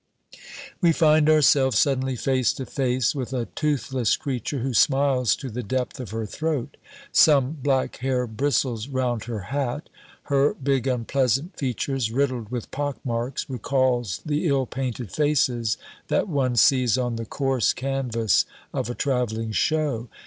[0.81, 5.61] We find ourselves suddenly face to face with a toothless creature who smiles to the
[5.61, 6.75] depth of her throat.
[7.11, 9.89] Some black hair bristles round her hat.
[10.23, 15.77] Her big, unpleasant features, riddled with pock marks, recalls the ill painted faces
[16.07, 20.09] that one sees on the coarse canvas of a traveling show.